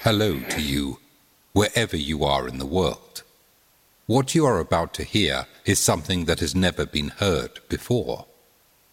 Hello 0.00 0.40
to 0.48 0.62
you, 0.62 0.98
wherever 1.52 1.96
you 1.96 2.24
are 2.24 2.48
in 2.48 2.56
the 2.56 2.64
world. 2.64 3.22
What 4.06 4.34
you 4.34 4.46
are 4.46 4.58
about 4.58 4.94
to 4.94 5.04
hear 5.04 5.46
is 5.66 5.78
something 5.78 6.24
that 6.24 6.40
has 6.40 6.54
never 6.54 6.86
been 6.86 7.08
heard 7.08 7.60
before. 7.68 8.24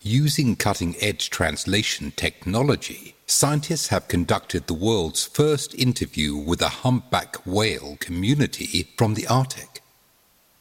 Using 0.01 0.57
cutting 0.57 0.97
edge 0.99 1.29
translation 1.29 2.11
technology, 2.11 3.15
scientists 3.25 3.87
have 3.87 4.09
conducted 4.09 4.67
the 4.67 4.73
world's 4.73 5.25
first 5.25 5.73
interview 5.75 6.35
with 6.35 6.61
a 6.61 6.69
humpback 6.83 7.37
whale 7.45 7.95
community 8.01 8.89
from 8.97 9.13
the 9.13 9.27
Arctic. 9.27 9.78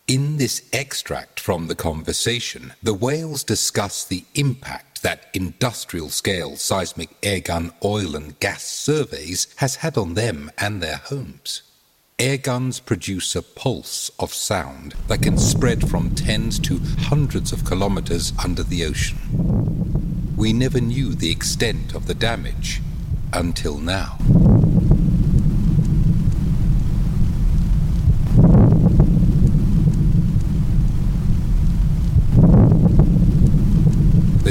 In 0.09 0.39
this 0.39 0.67
extract 0.73 1.39
from 1.39 1.67
the 1.67 1.75
conversation, 1.75 2.73
the 2.83 2.95
whales 2.95 3.45
discuss 3.45 4.03
the 4.05 4.25
impact 4.35 5.03
that 5.03 5.27
industrial 5.35 6.09
scale 6.09 6.57
seismic 6.57 7.21
airgun 7.21 7.75
oil 7.85 8.17
and 8.17 8.41
gas 8.41 8.65
surveys 8.65 9.49
has 9.57 9.77
had 9.77 9.99
on 9.99 10.15
them 10.15 10.51
and 10.57 10.83
their 10.83 10.97
homes. 10.97 11.61
Airguns 12.19 12.83
produce 12.83 13.37
a 13.37 13.43
pulse 13.43 14.11
of 14.19 14.33
sound 14.33 14.95
that 15.09 15.21
can 15.21 15.37
spread 15.37 15.87
from 15.91 16.15
tens 16.15 16.59
to 16.61 16.79
hundreds 17.01 17.53
of 17.53 17.67
kilometers 17.67 18.33
under 18.43 18.63
the 18.63 18.87
ocean. 18.87 19.19
We 20.39 20.55
never 20.55 20.81
knew 20.81 21.15
the 21.15 21.31
extent 21.31 21.95
of 21.95 22.07
the 22.07 22.15
damage 22.15 22.81
until 23.35 23.77
now. 23.77 24.17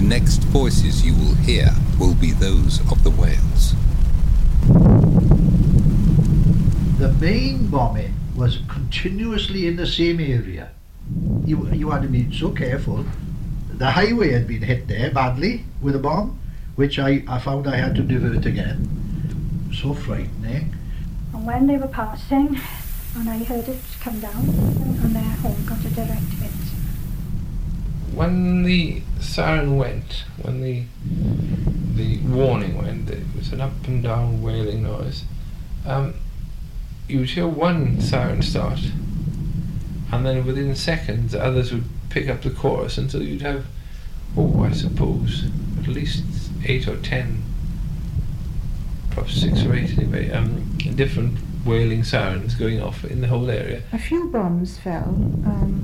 Next 0.08 0.44
voices 0.46 1.06
you 1.06 1.14
will 1.14 1.36
hear 1.36 1.70
will 2.00 2.16
be 2.16 2.32
those 2.32 2.80
of 2.92 3.04
the 3.04 3.10
whales. 3.12 3.74
The 6.98 7.12
main 7.20 7.68
bombing 7.68 8.14
was 8.36 8.60
continuously 8.70 9.68
in 9.68 9.76
the 9.76 9.86
same 9.86 10.22
area. 10.22 10.70
You, 11.46 11.68
you 11.74 11.90
had 11.90 12.04
to 12.04 12.08
be 12.08 12.32
so 12.32 12.52
careful. 12.52 13.06
The 13.74 13.92
highway 13.92 14.32
had 14.32 14.48
been 14.48 14.62
hit 14.62 14.88
there 14.88 15.12
badly 15.12 15.66
with 15.82 15.96
a 15.96 16.00
bomb, 16.00 16.40
which 16.76 17.00
I, 17.00 17.24
I 17.28 17.40
found 17.40 17.68
I 17.68 17.76
had 17.76 17.94
to 17.96 18.02
divert 18.02 18.46
again. 18.46 18.88
So 19.76 19.94
frightening. 19.94 20.74
And 21.34 21.46
when 21.46 21.68
they 21.68 21.78
were 21.78 21.88
passing, 21.88 22.58
and 23.18 23.30
I 23.30 23.44
heard 23.44 23.68
it 23.68 23.80
come 24.00 24.22
down, 24.22 24.46
and 25.04 25.16
their 25.16 25.24
home 25.24 25.66
got 25.66 25.84
a 25.84 25.90
direct 25.90 26.32
hit. 26.40 26.67
When 28.14 28.64
the 28.64 29.02
siren 29.20 29.78
went, 29.78 30.24
when 30.42 30.62
the 30.62 30.84
the 31.96 32.20
warning 32.20 32.78
went, 32.78 33.10
it 33.10 33.24
was 33.36 33.52
an 33.52 33.62
up 33.62 33.88
and 33.88 34.04
down 34.04 34.42
wailing 34.42 34.84
noise. 34.84 35.24
Um, 35.86 36.14
you 37.08 37.20
would 37.20 37.30
hear 37.30 37.48
one 37.48 38.00
siren 38.02 38.42
start, 38.42 38.80
and 40.12 40.26
then 40.26 40.46
within 40.46 40.76
seconds, 40.76 41.34
others 41.34 41.72
would 41.72 41.86
pick 42.10 42.30
up 42.30 42.42
the 42.42 42.50
chorus 42.50 42.98
until 42.98 43.24
you'd 43.24 43.42
have, 43.42 43.66
oh, 44.36 44.64
I 44.64 44.72
suppose, 44.72 45.46
at 45.80 45.88
least 45.88 46.24
eight 46.66 46.88
or 46.88 46.98
ten, 46.98 47.44
perhaps 49.12 49.40
six 49.42 49.64
or 49.64 49.74
eight 49.76 49.98
anyway, 49.98 50.30
um, 50.32 50.78
different 50.96 51.40
wailing 51.66 52.04
sirens 52.04 52.56
going 52.56 52.82
off 52.82 53.04
in 53.04 53.22
the 53.22 53.28
whole 53.28 53.50
area, 53.50 53.84
A 53.92 53.98
few 54.00 54.30
bombs 54.30 54.78
fell. 54.78 55.10
Um, 55.10 55.77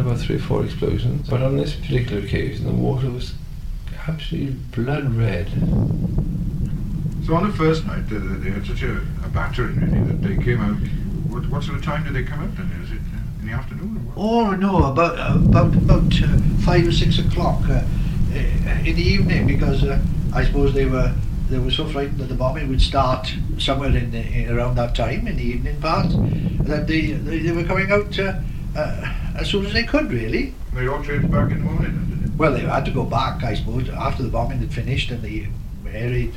and 0.00 0.08
about 0.08 0.20
three 0.20 0.36
or 0.36 0.40
four 0.40 0.64
explosions. 0.64 1.28
But 1.28 1.42
on 1.42 1.56
this 1.56 1.74
particular 1.74 2.22
occasion, 2.24 2.64
the 2.64 2.72
water 2.72 3.10
was 3.10 3.34
absolutely 4.08 4.56
blood 4.74 5.14
red. 5.14 5.48
So 7.26 7.34
on 7.34 7.46
the 7.46 7.54
first 7.56 7.86
night, 7.86 8.04
uh, 8.06 8.18
they 8.38 8.50
had 8.50 8.66
such 8.66 8.82
a, 8.82 8.96
a 9.24 9.28
battering 9.28 9.76
really 9.76 10.12
that 10.12 10.22
they 10.22 10.42
came 10.42 10.60
out. 10.60 10.76
What, 11.30 11.46
what 11.48 11.62
sort 11.62 11.78
of 11.78 11.84
time 11.84 12.04
did 12.04 12.14
they 12.14 12.24
come 12.24 12.40
out 12.40 12.56
then? 12.56 12.70
Is 12.82 12.92
it 12.92 12.98
uh, 12.98 13.40
in 13.40 13.46
the 13.46 13.52
afternoon 13.52 13.96
or 13.96 14.00
what? 14.00 14.16
Oh 14.16 14.50
no, 14.52 14.90
about 14.90 15.14
about 15.36 15.76
about 15.76 16.22
uh, 16.22 16.38
five 16.64 16.88
or 16.88 16.92
six 16.92 17.18
o'clock 17.18 17.62
uh, 17.68 17.74
uh, 17.74 18.84
in 18.84 18.96
the 18.96 19.02
evening 19.02 19.46
because 19.46 19.84
uh, 19.84 20.00
I 20.34 20.44
suppose 20.44 20.72
they 20.74 20.86
were 20.86 21.14
they 21.50 21.58
were 21.58 21.70
so 21.70 21.86
frightened 21.86 22.18
that 22.18 22.28
the 22.28 22.34
bombing 22.34 22.68
would 22.68 22.80
start 22.80 23.32
somewhere 23.58 23.94
in, 23.94 24.10
the, 24.12 24.20
in 24.20 24.56
around 24.56 24.76
that 24.76 24.94
time 24.94 25.26
in 25.26 25.36
the 25.36 25.42
evening 25.42 25.80
part 25.80 26.08
that 26.64 26.86
they 26.86 27.12
they, 27.12 27.38
they 27.40 27.52
were 27.52 27.64
coming 27.64 27.92
out 27.92 28.18
uh, 28.18 28.40
uh, 28.76 29.29
as 29.40 29.48
soon 29.48 29.66
as 29.66 29.72
they 29.72 29.82
could 29.84 30.10
really. 30.12 30.54
They 30.74 30.86
all 30.86 31.02
traipsed 31.02 31.30
back 31.30 31.50
in 31.50 31.58
the 31.58 31.64
morning 31.64 31.92
then, 32.10 32.20
did 32.22 32.38
Well, 32.38 32.52
they 32.52 32.60
had 32.60 32.84
to 32.84 32.90
go 32.90 33.04
back, 33.04 33.42
I 33.42 33.54
suppose, 33.54 33.88
after 33.88 34.22
the 34.22 34.28
bombing 34.28 34.58
had 34.58 34.72
finished 34.72 35.10
and 35.10 35.22
the 35.22 35.46
air 35.86 36.10
raid 36.10 36.34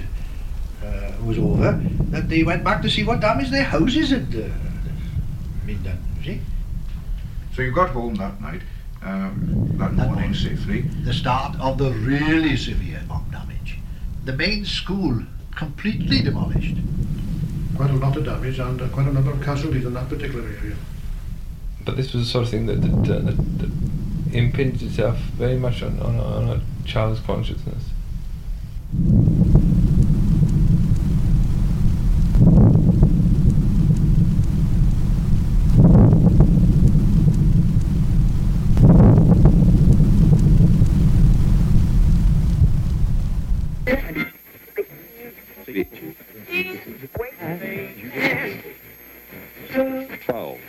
uh, 0.83 1.11
was 1.23 1.37
over. 1.37 1.79
That 2.11 2.29
they 2.29 2.43
went 2.43 2.63
back 2.63 2.81
to 2.81 2.89
see 2.89 3.03
what 3.03 3.19
damage 3.19 3.49
their 3.51 3.63
houses 3.63 4.09
had 4.09 4.27
uh, 4.35 4.47
been 5.65 5.83
done. 5.83 5.99
You 6.19 6.23
see. 6.25 6.41
So 7.55 7.61
you 7.61 7.71
got 7.71 7.89
home 7.89 8.15
that 8.15 8.41
night, 8.41 8.61
um, 9.03 9.67
that 9.77 9.95
That 9.95 10.07
morning 10.07 10.13
morning. 10.15 10.33
safely. 10.33 10.81
the 10.81 11.13
start 11.13 11.59
of 11.59 11.77
the 11.77 11.91
really 11.91 12.57
severe 12.57 13.01
bomb 13.07 13.29
damage. 13.31 13.77
The 14.25 14.33
main 14.33 14.65
school 14.65 15.23
completely 15.55 16.21
demolished. 16.21 16.77
Quite 17.75 17.91
a 17.91 17.93
lot 17.93 18.15
of 18.17 18.25
damage 18.25 18.59
and 18.59 18.81
uh, 18.81 18.87
quite 18.89 19.07
a 19.07 19.13
number 19.13 19.31
of 19.31 19.41
casualties 19.43 19.85
in 19.85 19.93
that 19.93 20.09
particular 20.09 20.47
area. 20.47 20.75
But 21.85 21.97
this 21.97 22.13
was 22.13 22.25
the 22.25 22.31
sort 22.31 22.45
of 22.45 22.49
thing 22.49 22.65
that, 22.67 22.81
that, 22.81 23.25
that, 23.25 23.59
that 23.59 23.71
impinged 24.33 24.81
itself 24.83 25.17
very 25.17 25.57
much 25.57 25.83
on, 25.83 25.99
on, 25.99 26.19
on 26.19 26.49
a 26.49 26.61
child's 26.87 27.19
consciousness. 27.19 27.89
Twelve. 50.25 50.59